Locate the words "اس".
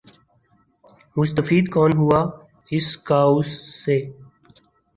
2.75-2.87